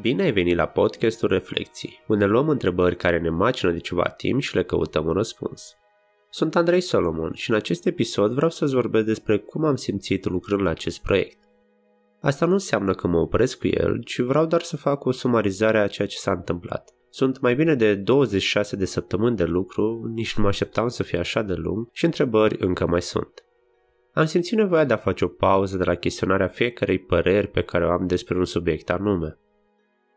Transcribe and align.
Bine 0.00 0.22
ai 0.22 0.32
venit 0.32 0.56
la 0.56 0.66
podcastul 0.66 1.28
Reflecții, 1.28 2.02
unde 2.06 2.24
luăm 2.24 2.48
întrebări 2.48 2.96
care 2.96 3.18
ne 3.18 3.28
macină 3.28 3.70
de 3.70 3.78
ceva 3.78 4.08
timp 4.08 4.40
și 4.40 4.54
le 4.54 4.62
căutăm 4.62 5.06
un 5.06 5.12
răspuns. 5.12 5.76
Sunt 6.30 6.56
Andrei 6.56 6.80
Solomon 6.80 7.32
și 7.34 7.50
în 7.50 7.56
acest 7.56 7.86
episod 7.86 8.32
vreau 8.32 8.50
să-ți 8.50 8.74
vorbesc 8.74 9.04
despre 9.04 9.38
cum 9.38 9.64
am 9.64 9.76
simțit 9.76 10.24
lucrând 10.24 10.62
la 10.62 10.70
acest 10.70 11.02
proiect. 11.02 11.38
Asta 12.20 12.46
nu 12.46 12.52
înseamnă 12.52 12.94
că 12.94 13.06
mă 13.06 13.18
opresc 13.18 13.58
cu 13.58 13.66
el, 13.66 14.02
ci 14.02 14.18
vreau 14.18 14.46
doar 14.46 14.62
să 14.62 14.76
fac 14.76 15.04
o 15.04 15.10
sumarizare 15.10 15.78
a 15.78 15.86
ceea 15.86 16.08
ce 16.08 16.16
s-a 16.16 16.32
întâmplat. 16.32 16.94
Sunt 17.10 17.40
mai 17.40 17.54
bine 17.54 17.74
de 17.74 17.94
26 17.94 18.76
de 18.76 18.84
săptămâni 18.84 19.36
de 19.36 19.44
lucru, 19.44 20.10
nici 20.14 20.36
nu 20.36 20.42
mă 20.42 20.48
așteptam 20.48 20.88
să 20.88 21.02
fie 21.02 21.18
așa 21.18 21.42
de 21.42 21.54
lung 21.54 21.88
și 21.92 22.04
întrebări 22.04 22.56
încă 22.58 22.86
mai 22.86 23.02
sunt. 23.02 23.44
Am 24.12 24.24
simțit 24.24 24.56
nevoia 24.56 24.84
de 24.84 24.92
a 24.92 24.96
face 24.96 25.24
o 25.24 25.28
pauză 25.28 25.76
de 25.76 25.84
la 25.84 25.94
chestionarea 25.94 26.48
fiecarei 26.48 26.98
păreri 26.98 27.48
pe 27.48 27.62
care 27.62 27.86
o 27.86 27.90
am 27.90 28.06
despre 28.06 28.38
un 28.38 28.44
subiect 28.44 28.90
anume. 28.90 29.38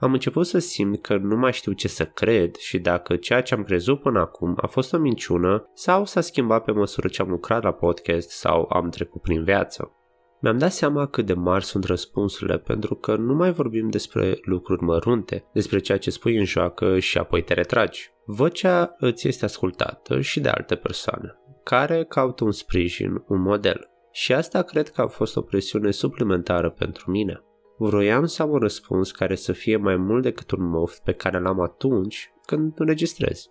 Am 0.00 0.12
început 0.12 0.46
să 0.46 0.58
simt 0.58 1.02
că 1.02 1.16
nu 1.16 1.36
mai 1.36 1.52
știu 1.52 1.72
ce 1.72 1.88
să 1.88 2.04
cred 2.04 2.54
și 2.54 2.78
dacă 2.78 3.16
ceea 3.16 3.42
ce 3.42 3.54
am 3.54 3.62
crezut 3.62 4.00
până 4.00 4.20
acum 4.20 4.54
a 4.60 4.66
fost 4.66 4.92
o 4.92 4.98
minciună 4.98 5.70
sau 5.74 6.04
s-a 6.04 6.20
schimbat 6.20 6.64
pe 6.64 6.72
măsură 6.72 7.08
ce 7.08 7.22
am 7.22 7.28
lucrat 7.28 7.62
la 7.62 7.72
podcast 7.72 8.30
sau 8.30 8.68
am 8.72 8.90
trecut 8.90 9.22
prin 9.22 9.44
viață. 9.44 9.94
Mi-am 10.40 10.58
dat 10.58 10.72
seama 10.72 11.06
cât 11.06 11.26
de 11.26 11.32
mari 11.32 11.64
sunt 11.64 11.84
răspunsurile 11.84 12.58
pentru 12.58 12.94
că 12.94 13.16
nu 13.16 13.34
mai 13.34 13.52
vorbim 13.52 13.90
despre 13.90 14.38
lucruri 14.42 14.82
mărunte, 14.82 15.44
despre 15.52 15.78
ceea 15.78 15.98
ce 15.98 16.10
spui 16.10 16.36
în 16.36 16.44
joacă 16.44 16.98
și 16.98 17.18
apoi 17.18 17.42
te 17.42 17.54
retragi. 17.54 18.10
Vocea 18.24 18.94
îți 18.98 19.28
este 19.28 19.44
ascultată 19.44 20.20
și 20.20 20.40
de 20.40 20.48
alte 20.48 20.74
persoane, 20.74 21.38
care 21.64 22.04
caută 22.04 22.44
un 22.44 22.52
sprijin, 22.52 23.24
un 23.28 23.40
model. 23.40 23.90
Și 24.12 24.32
asta 24.32 24.62
cred 24.62 24.88
că 24.88 25.00
a 25.00 25.06
fost 25.06 25.36
o 25.36 25.40
presiune 25.40 25.90
suplimentară 25.90 26.70
pentru 26.70 27.10
mine. 27.10 27.44
Vroiam 27.82 28.24
să 28.24 28.42
am 28.42 28.50
un 28.50 28.58
răspuns 28.58 29.10
care 29.10 29.34
să 29.34 29.52
fie 29.52 29.76
mai 29.76 29.96
mult 29.96 30.22
decât 30.22 30.50
un 30.50 30.68
moft 30.68 31.02
pe 31.02 31.12
care 31.12 31.40
l-am 31.40 31.60
atunci 31.60 32.32
când 32.46 32.72
înregistrez. 32.76 33.46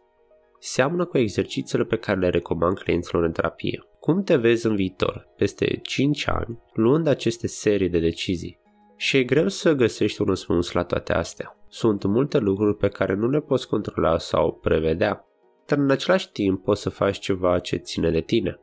Seamănă 0.59 1.05
cu 1.05 1.17
exercițiile 1.17 1.83
pe 1.83 1.95
care 1.95 2.19
le 2.19 2.29
recomand 2.29 2.77
clienților 2.77 3.23
în 3.23 3.31
terapie. 3.31 3.83
Cum 3.99 4.23
te 4.23 4.35
vezi 4.35 4.65
în 4.65 4.75
viitor, 4.75 5.27
peste 5.35 5.79
5 5.83 6.27
ani, 6.27 6.59
luând 6.73 7.07
aceste 7.07 7.47
serii 7.47 7.89
de 7.89 7.99
decizii? 7.99 8.59
Și 8.95 9.17
e 9.17 9.23
greu 9.23 9.47
să 9.47 9.73
găsești 9.73 10.21
un 10.21 10.27
răspuns 10.27 10.71
la 10.71 10.83
toate 10.83 11.13
astea. 11.13 11.57
Sunt 11.67 12.03
multe 12.03 12.37
lucruri 12.37 12.77
pe 12.77 12.87
care 12.87 13.15
nu 13.15 13.29
le 13.29 13.39
poți 13.39 13.67
controla 13.67 14.17
sau 14.17 14.53
prevedea, 14.53 15.25
dar 15.65 15.77
în 15.77 15.89
același 15.89 16.31
timp 16.31 16.63
poți 16.63 16.81
să 16.81 16.89
faci 16.89 17.19
ceva 17.19 17.59
ce 17.59 17.75
ține 17.75 18.11
de 18.11 18.21
tine. 18.21 18.59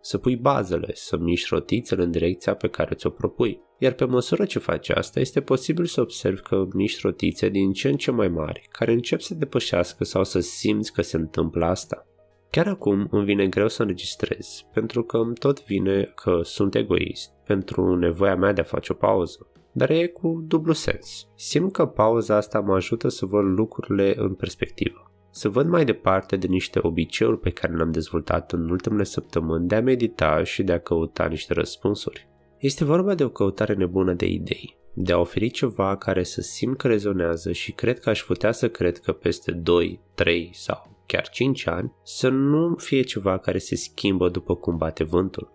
Să 0.00 0.18
pui 0.18 0.36
bazele, 0.36 0.90
să 0.94 1.16
miști 1.16 1.48
rotițele 1.50 2.02
în 2.02 2.10
direcția 2.10 2.54
pe 2.54 2.68
care 2.68 2.94
ți-o 2.94 3.10
propui. 3.10 3.68
Iar 3.82 3.92
pe 3.92 4.04
măsură 4.04 4.44
ce 4.44 4.58
faci 4.58 4.88
asta, 4.88 5.20
este 5.20 5.40
posibil 5.40 5.84
să 5.84 6.00
observi 6.00 6.40
că 6.40 6.66
miști 6.74 7.00
rotițe 7.02 7.48
din 7.48 7.72
ce 7.72 7.88
în 7.88 7.96
ce 7.96 8.10
mai 8.10 8.28
mari, 8.28 8.68
care 8.70 8.92
încep 8.92 9.20
să 9.20 9.34
depășească 9.34 10.04
sau 10.04 10.24
să 10.24 10.40
simți 10.40 10.92
că 10.92 11.02
se 11.02 11.16
întâmplă 11.16 11.64
asta. 11.64 12.06
Chiar 12.50 12.66
acum 12.66 13.08
îmi 13.10 13.24
vine 13.24 13.46
greu 13.46 13.68
să 13.68 13.82
înregistrez, 13.82 14.64
pentru 14.72 15.02
că 15.02 15.16
îmi 15.16 15.34
tot 15.34 15.64
vine 15.64 16.12
că 16.14 16.40
sunt 16.42 16.74
egoist, 16.74 17.30
pentru 17.46 17.96
nevoia 17.96 18.36
mea 18.36 18.52
de 18.52 18.60
a 18.60 18.64
face 18.64 18.92
o 18.92 18.94
pauză. 18.94 19.46
Dar 19.72 19.90
e 19.90 20.06
cu 20.06 20.44
dublu 20.46 20.72
sens. 20.72 21.26
Simt 21.34 21.72
că 21.72 21.86
pauza 21.86 22.36
asta 22.36 22.60
mă 22.60 22.74
ajută 22.74 23.08
să 23.08 23.26
văd 23.26 23.44
lucrurile 23.44 24.14
în 24.16 24.34
perspectivă. 24.34 25.12
Să 25.30 25.48
văd 25.48 25.66
mai 25.66 25.84
departe 25.84 26.36
de 26.36 26.46
niște 26.46 26.78
obiceiuri 26.82 27.38
pe 27.38 27.50
care 27.50 27.74
le-am 27.74 27.90
dezvoltat 27.90 28.52
în 28.52 28.70
ultimele 28.70 29.04
săptămâni 29.04 29.68
de 29.68 29.74
a 29.74 29.80
medita 29.80 30.42
și 30.44 30.62
de 30.62 30.72
a 30.72 30.80
căuta 30.80 31.26
niște 31.26 31.52
răspunsuri. 31.52 32.29
Este 32.60 32.84
vorba 32.84 33.14
de 33.14 33.24
o 33.24 33.28
căutare 33.28 33.74
nebună 33.74 34.12
de 34.12 34.26
idei, 34.26 34.76
de 34.94 35.12
a 35.12 35.18
oferi 35.18 35.50
ceva 35.50 35.96
care 35.96 36.22
să 36.22 36.40
simt 36.40 36.76
că 36.76 36.86
rezonează 36.86 37.52
și 37.52 37.72
cred 37.72 37.98
că 37.98 38.08
aș 38.08 38.22
putea 38.22 38.52
să 38.52 38.68
cred 38.68 38.98
că 38.98 39.12
peste 39.12 39.52
2, 39.52 40.00
3 40.14 40.50
sau 40.52 41.04
chiar 41.06 41.28
5 41.28 41.66
ani 41.66 41.92
să 42.02 42.28
nu 42.28 42.74
fie 42.76 43.02
ceva 43.02 43.38
care 43.38 43.58
se 43.58 43.76
schimbă 43.76 44.28
după 44.28 44.56
cum 44.56 44.76
bate 44.76 45.04
vântul. 45.04 45.52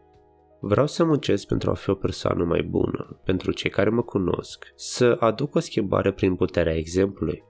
Vreau 0.60 0.88
să 0.88 1.04
muncesc 1.04 1.48
pentru 1.48 1.70
a 1.70 1.74
fi 1.74 1.90
o 1.90 1.96
persoană 1.96 2.44
mai 2.44 2.62
bună, 2.62 3.20
pentru 3.24 3.52
cei 3.52 3.70
care 3.70 3.90
mă 3.90 4.02
cunosc, 4.02 4.74
să 4.76 5.18
aduc 5.20 5.56
o 5.56 5.60
schimbare 5.60 6.12
prin 6.12 6.36
puterea 6.36 6.76
exemplului. 6.76 7.44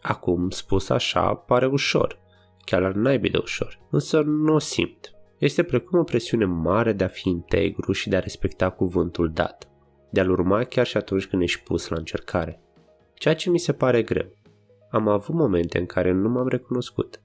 Acum, 0.00 0.50
spus 0.50 0.88
așa, 0.88 1.34
pare 1.34 1.66
ușor, 1.66 2.18
chiar 2.64 2.80
la 2.80 2.92
naibii 2.94 3.30
de 3.30 3.38
ușor, 3.42 3.80
însă 3.90 4.20
nu 4.20 4.54
o 4.54 4.58
simt. 4.58 5.14
Este 5.40 5.62
precum 5.62 5.98
o 5.98 6.02
presiune 6.02 6.44
mare 6.44 6.92
de 6.92 7.04
a 7.04 7.08
fi 7.08 7.28
integru 7.28 7.92
și 7.92 8.08
de 8.08 8.16
a 8.16 8.20
respecta 8.20 8.70
cuvântul 8.70 9.30
dat, 9.34 9.68
de 10.10 10.20
a-l 10.20 10.30
urma 10.30 10.64
chiar 10.64 10.86
și 10.86 10.96
atunci 10.96 11.26
când 11.26 11.42
ești 11.42 11.62
pus 11.62 11.88
la 11.88 11.96
încercare. 11.96 12.62
Ceea 13.14 13.34
ce 13.34 13.50
mi 13.50 13.58
se 13.58 13.72
pare 13.72 14.02
greu. 14.02 14.26
Am 14.90 15.08
avut 15.08 15.34
momente 15.34 15.78
în 15.78 15.86
care 15.86 16.12
nu 16.12 16.28
m-am 16.28 16.48
recunoscut. 16.48 17.20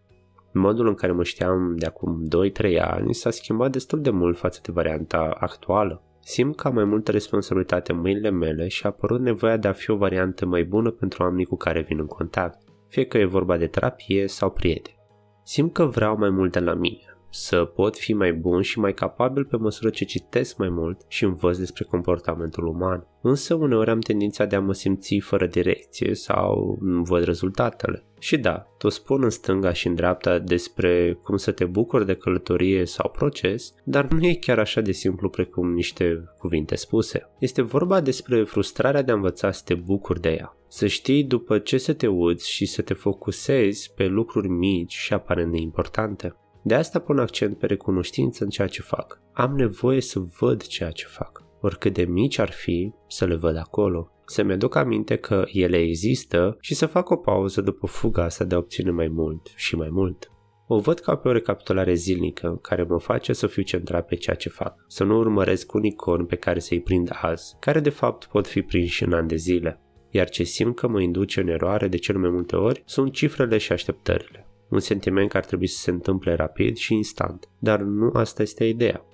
Modul 0.54 0.88
în 0.88 0.94
care 0.94 1.12
mă 1.12 1.24
știam 1.24 1.76
de 1.78 1.86
acum 1.86 2.28
2-3 2.74 2.80
ani 2.80 3.14
s-a 3.14 3.30
schimbat 3.30 3.72
destul 3.72 4.02
de 4.02 4.10
mult 4.10 4.38
față 4.38 4.60
de 4.64 4.72
varianta 4.72 5.38
actuală. 5.40 6.04
Simt 6.20 6.56
că 6.56 6.68
am 6.68 6.74
mai 6.74 6.84
multă 6.84 7.12
responsabilitate 7.12 7.92
în 7.92 8.00
mâinile 8.00 8.30
mele 8.30 8.68
și 8.68 8.86
a 8.86 8.90
apărut 8.90 9.20
nevoia 9.20 9.58
de 9.58 9.68
a 9.68 9.74
fi 9.74 9.92
o 9.92 9.96
variantă 9.96 10.46
mai 10.46 10.64
bună 10.64 10.92
pentru 10.92 11.24
oamenii 11.24 11.46
cu 11.46 11.56
care 11.56 11.82
vin 11.82 12.00
în 12.00 12.08
contact, 12.08 12.62
fie 12.88 13.06
că 13.06 13.18
e 13.18 13.26
vorba 13.26 13.58
de 13.58 13.68
terapie 13.68 14.28
sau 14.28 14.52
prieteni. 14.52 15.00
Simt 15.44 15.74
că 15.74 15.86
vreau 15.86 16.18
mai 16.18 16.30
multe 16.30 16.60
la 16.60 16.74
mine, 16.74 17.15
să 17.36 17.64
pot 17.64 17.98
fi 17.98 18.14
mai 18.14 18.34
bun 18.34 18.62
și 18.62 18.80
mai 18.80 18.94
capabil 18.94 19.46
pe 19.46 19.58
măsură 19.58 19.90
ce 19.90 20.06
citesc 20.06 20.58
mai 20.58 20.70
mult 20.70 21.02
și 21.08 21.24
învăț 21.24 21.58
despre 21.58 21.84
comportamentul 21.84 22.68
uman. 22.68 23.08
Însă 23.22 23.54
uneori 23.54 23.90
am 23.90 24.00
tendința 24.00 24.46
de 24.46 24.56
a 24.56 24.60
mă 24.60 24.74
simți 24.74 25.18
fără 25.18 25.46
direcție 25.46 26.14
sau 26.14 26.78
nu 26.82 27.02
văd 27.02 27.24
rezultatele. 27.24 28.04
Și 28.20 28.38
da, 28.38 28.68
tot 28.78 28.92
spun 28.92 29.24
în 29.24 29.30
stânga 29.30 29.74
și 29.74 29.88
în 29.88 29.96
dreapta 29.96 30.40
despre 30.40 31.20
cum 31.24 31.38
să 31.38 31.52
te 31.52 31.66
bucuri 31.66 32.06
de 32.06 32.16
călătorie 32.16 32.86
sau 32.86 33.10
proces, 33.10 33.74
dar 33.84 34.08
nu 34.08 34.26
e 34.26 34.34
chiar 34.34 34.60
așa 34.60 34.82
de 34.82 34.92
simplu 34.92 35.30
precum 35.30 35.74
niște 35.74 36.24
cuvinte 36.38 36.76
spuse. 36.76 37.30
Este 37.40 37.62
vorba 37.62 38.02
despre 38.02 38.44
frustrarea 38.44 39.02
de 39.02 39.12
a 39.12 39.16
învăța 39.16 39.52
să 39.52 39.62
te 39.66 39.74
bucuri 39.74 40.22
de 40.22 40.30
ea. 40.30 40.58
Să 40.68 40.88
știi 40.88 41.24
după 41.24 41.60
ce 41.60 41.78
să 41.78 41.94
te 41.94 42.08
uiți 42.08 42.52
și 42.52 42.66
să 42.66 42.82
te 42.82 42.94
focusezi 42.94 43.94
pe 43.96 44.06
lucruri 44.06 44.48
mici 44.48 44.94
și 44.94 45.14
aparent 45.14 45.52
de 45.52 45.58
importante. 45.58 46.36
De 46.68 46.76
asta 46.76 47.00
pun 47.00 47.20
accent 47.20 47.58
pe 47.58 47.66
recunoștință 47.66 48.44
în 48.44 48.50
ceea 48.50 48.68
ce 48.68 48.82
fac. 48.82 49.22
Am 49.34 49.56
nevoie 49.56 50.02
să 50.02 50.20
văd 50.40 50.62
ceea 50.62 50.90
ce 50.90 51.06
fac. 51.08 51.44
Oricât 51.62 51.94
de 51.94 52.04
mici 52.04 52.38
ar 52.38 52.52
fi, 52.52 52.94
să 53.08 53.26
le 53.26 53.36
văd 53.36 53.58
acolo. 53.58 54.12
Să-mi 54.26 54.52
aduc 54.52 54.76
aminte 54.76 55.16
că 55.16 55.44
ele 55.52 55.78
există 55.78 56.58
și 56.60 56.74
să 56.74 56.86
fac 56.86 57.10
o 57.10 57.16
pauză 57.16 57.62
după 57.62 57.88
fuga 57.88 58.24
asta 58.24 58.44
de 58.44 58.56
a 58.56 58.58
obține 58.58 58.92
mai 58.92 59.08
mult 59.08 59.52
și 59.56 59.76
mai 59.76 59.90
mult. 59.92 60.32
O 60.68 60.80
văd 60.80 61.00
ca 61.00 61.16
pe 61.16 61.28
o 61.28 61.32
recapitulare 61.32 61.94
zilnică 61.94 62.60
care 62.62 62.84
mă 62.84 63.00
face 63.00 63.34
să 63.34 63.48
fiu 63.48 63.62
centrat 63.62 64.06
pe 64.08 64.16
ceea 64.16 64.36
ce 64.36 64.50
fac, 64.50 64.86
să 64.88 65.04
nu 65.04 65.18
urmăresc 65.18 65.74
un 65.74 65.84
icon 65.84 66.26
pe 66.26 66.36
care 66.36 66.60
să-i 66.60 66.82
prind 66.82 67.10
azi, 67.22 67.56
care 67.60 67.80
de 67.80 67.90
fapt 67.90 68.26
pot 68.26 68.48
fi 68.48 68.62
prinși 68.62 69.04
în 69.04 69.14
ani 69.14 69.28
de 69.28 69.36
zile. 69.36 69.82
Iar 70.10 70.30
ce 70.30 70.44
simt 70.44 70.76
că 70.76 70.88
mă 70.88 71.02
induce 71.02 71.42
în 71.42 71.48
eroare 71.48 71.88
de 71.88 71.98
cel 71.98 72.18
mai 72.18 72.30
multe 72.30 72.56
ori 72.56 72.84
sunt 72.86 73.14
cifrele 73.14 73.58
și 73.58 73.72
așteptările 73.72 74.46
un 74.70 74.80
sentiment 74.80 75.28
care 75.28 75.44
ar 75.44 75.46
trebui 75.46 75.68
să 75.68 75.82
se 75.82 75.92
întâmple 75.92 76.34
rapid 76.34 76.76
și 76.76 76.94
instant, 76.94 77.50
dar 77.60 77.80
nu 77.80 78.10
asta 78.14 78.42
este 78.42 78.66
ideea. 78.66 79.06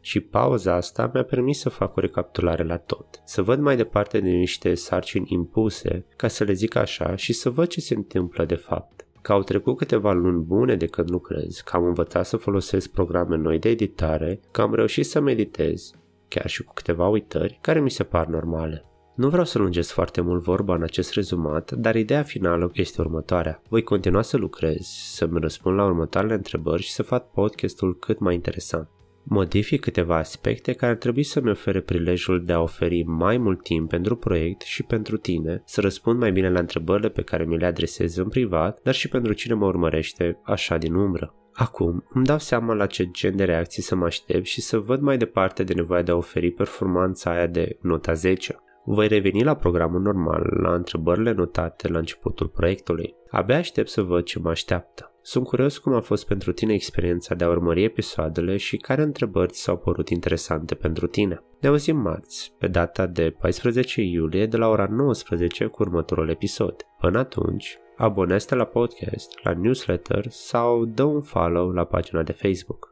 Și 0.00 0.20
pauza 0.20 0.74
asta 0.74 1.10
mi-a 1.12 1.24
permis 1.24 1.58
să 1.58 1.68
fac 1.68 1.96
o 1.96 2.00
recapitulare 2.00 2.64
la 2.64 2.76
tot, 2.76 3.22
să 3.24 3.42
văd 3.42 3.60
mai 3.60 3.76
departe 3.76 4.20
de 4.20 4.28
niște 4.28 4.74
sarcini 4.74 5.26
impuse, 5.28 6.06
ca 6.16 6.28
să 6.28 6.44
le 6.44 6.52
zic 6.52 6.74
așa, 6.74 7.16
și 7.16 7.32
să 7.32 7.50
văd 7.50 7.68
ce 7.68 7.80
se 7.80 7.94
întâmplă 7.94 8.44
de 8.44 8.54
fapt. 8.54 9.06
Că 9.22 9.32
au 9.32 9.42
trecut 9.42 9.76
câteva 9.76 10.12
luni 10.12 10.44
bune 10.44 10.76
de 10.76 10.86
când 10.86 11.10
lucrez, 11.10 11.60
că 11.60 11.76
am 11.76 11.84
învățat 11.84 12.26
să 12.26 12.36
folosesc 12.36 12.90
programe 12.90 13.36
noi 13.36 13.58
de 13.58 13.68
editare, 13.68 14.40
că 14.50 14.60
am 14.60 14.74
reușit 14.74 15.06
să 15.06 15.20
meditez, 15.20 15.90
chiar 16.28 16.46
și 16.46 16.62
cu 16.62 16.72
câteva 16.72 17.08
uitări 17.08 17.58
care 17.60 17.80
mi 17.80 17.90
se 17.90 18.04
par 18.04 18.26
normale. 18.26 18.87
Nu 19.18 19.28
vreau 19.28 19.44
să 19.44 19.58
lungesc 19.58 19.92
foarte 19.92 20.20
mult 20.20 20.42
vorba 20.42 20.74
în 20.74 20.82
acest 20.82 21.12
rezumat, 21.12 21.72
dar 21.72 21.94
ideea 21.94 22.22
finală 22.22 22.70
este 22.74 23.00
următoarea. 23.00 23.62
Voi 23.68 23.82
continua 23.82 24.22
să 24.22 24.36
lucrez, 24.36 24.86
să-mi 24.86 25.40
răspund 25.40 25.76
la 25.76 25.84
următoarele 25.84 26.34
întrebări 26.34 26.82
și 26.82 26.90
să 26.90 27.02
fac 27.02 27.30
podcastul 27.30 27.98
cât 27.98 28.18
mai 28.18 28.34
interesant. 28.34 28.88
Modific 29.22 29.80
câteva 29.80 30.16
aspecte 30.16 30.72
care 30.72 30.92
ar 30.92 30.98
trebui 30.98 31.22
să-mi 31.22 31.50
ofere 31.50 31.80
prilejul 31.80 32.44
de 32.44 32.52
a 32.52 32.60
oferi 32.60 33.02
mai 33.02 33.36
mult 33.36 33.62
timp 33.62 33.88
pentru 33.88 34.16
proiect 34.16 34.60
și 34.60 34.82
pentru 34.82 35.16
tine, 35.16 35.62
să 35.66 35.80
răspund 35.80 36.18
mai 36.18 36.32
bine 36.32 36.50
la 36.50 36.60
întrebările 36.60 37.08
pe 37.08 37.22
care 37.22 37.44
mi 37.44 37.58
le 37.58 37.66
adresez 37.66 38.16
în 38.16 38.28
privat, 38.28 38.80
dar 38.82 38.94
și 38.94 39.08
pentru 39.08 39.32
cine 39.32 39.54
mă 39.54 39.66
urmărește 39.66 40.40
așa 40.42 40.76
din 40.76 40.94
umbră. 40.94 41.34
Acum 41.52 42.04
îmi 42.12 42.24
dau 42.24 42.38
seama 42.38 42.74
la 42.74 42.86
ce 42.86 43.10
gen 43.10 43.36
de 43.36 43.44
reacții 43.44 43.82
să 43.82 43.94
mă 43.94 44.04
aștept 44.04 44.46
și 44.46 44.60
să 44.60 44.78
văd 44.78 45.00
mai 45.00 45.16
departe 45.16 45.62
de 45.62 45.74
nevoia 45.74 46.02
de 46.02 46.10
a 46.10 46.16
oferi 46.16 46.50
performanța 46.50 47.30
aia 47.30 47.46
de 47.46 47.78
nota 47.80 48.12
10. 48.12 48.58
Voi 48.90 49.08
reveni 49.08 49.42
la 49.42 49.54
programul 49.54 50.00
normal, 50.00 50.58
la 50.62 50.74
întrebările 50.74 51.32
notate 51.32 51.88
la 51.88 51.98
începutul 51.98 52.46
proiectului. 52.46 53.14
Abia 53.30 53.56
aștept 53.56 53.88
să 53.88 54.02
văd 54.02 54.24
ce 54.24 54.38
mă 54.38 54.50
așteaptă. 54.50 55.12
Sunt 55.22 55.46
curios 55.46 55.78
cum 55.78 55.92
a 55.92 56.00
fost 56.00 56.26
pentru 56.26 56.52
tine 56.52 56.72
experiența 56.72 57.34
de 57.34 57.44
a 57.44 57.48
urmări 57.48 57.82
episoadele 57.82 58.56
și 58.56 58.76
care 58.76 59.02
întrebări 59.02 59.52
ți 59.52 59.62
s-au 59.62 59.76
părut 59.76 60.08
interesante 60.08 60.74
pentru 60.74 61.06
tine. 61.06 61.42
Ne 61.60 61.68
auzim 61.68 61.96
marți, 61.96 62.54
pe 62.58 62.66
data 62.66 63.06
de 63.06 63.36
14 63.40 64.02
iulie 64.02 64.46
de 64.46 64.56
la 64.56 64.68
ora 64.68 64.86
19 64.90 65.66
cu 65.66 65.82
următorul 65.82 66.28
episod. 66.28 66.74
Până 67.00 67.18
atunci, 67.18 67.78
abonează-te 67.96 68.54
la 68.54 68.64
podcast, 68.64 69.38
la 69.42 69.52
newsletter 69.52 70.24
sau 70.28 70.84
dă 70.84 71.02
un 71.02 71.20
follow 71.20 71.70
la 71.70 71.84
pagina 71.84 72.22
de 72.22 72.32
Facebook. 72.32 72.87